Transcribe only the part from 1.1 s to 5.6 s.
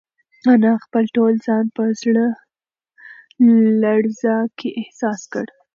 ټول ځان په لړزه کې احساس کړ.